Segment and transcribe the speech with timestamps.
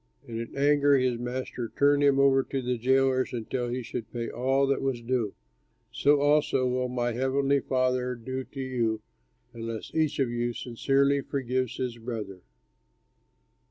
[0.27, 4.31] And in anger his master turned him over to the jailers until he should pay
[4.31, 5.35] all that was due.
[5.91, 9.03] So also will my heavenly Father do to you
[9.53, 12.39] unless each of you sincerely forgives his brother."